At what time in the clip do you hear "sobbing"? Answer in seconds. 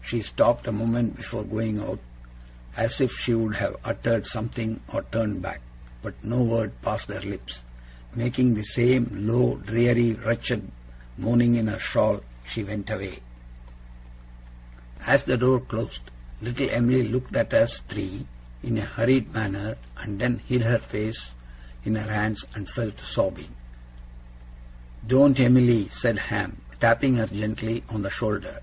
23.04-23.54